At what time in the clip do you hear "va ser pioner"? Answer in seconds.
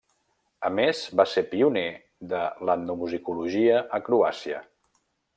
1.19-1.83